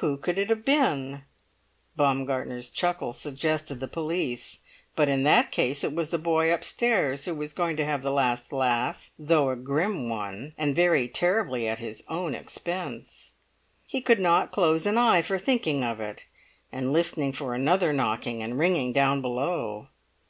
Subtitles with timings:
[0.00, 1.24] Who could it have been?
[1.94, 4.60] Baumgartner's chuckle suggested the police;
[4.96, 8.10] but in that case it was the boy upstairs who was going to have the
[8.10, 13.34] last laugh, though a grim one, and very terribly at his own expense.
[13.86, 16.24] He could not close an eye for thinking of it,
[16.72, 19.88] and listening for another knocking and ringing down below.